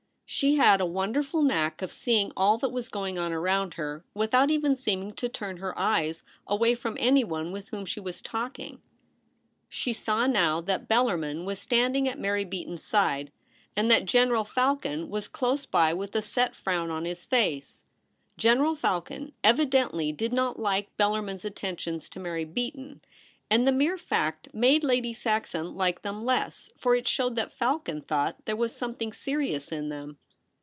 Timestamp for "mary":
12.17-12.45, 22.21-22.45